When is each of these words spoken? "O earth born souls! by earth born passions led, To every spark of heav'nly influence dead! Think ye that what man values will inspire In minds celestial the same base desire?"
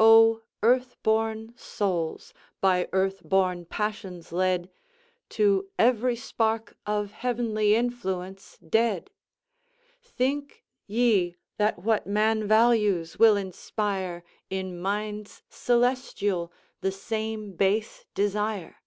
"O 0.00 0.42
earth 0.64 0.96
born 1.04 1.54
souls! 1.56 2.34
by 2.60 2.88
earth 2.92 3.22
born 3.22 3.66
passions 3.66 4.32
led, 4.32 4.68
To 5.38 5.70
every 5.78 6.16
spark 6.16 6.76
of 6.86 7.12
heav'nly 7.12 7.76
influence 7.76 8.58
dead! 8.58 9.10
Think 10.02 10.64
ye 10.88 11.36
that 11.56 11.78
what 11.78 12.04
man 12.04 12.48
values 12.48 13.16
will 13.16 13.36
inspire 13.36 14.24
In 14.50 14.76
minds 14.82 15.44
celestial 15.48 16.52
the 16.80 16.90
same 16.90 17.52
base 17.52 18.04
desire?" 18.12 18.78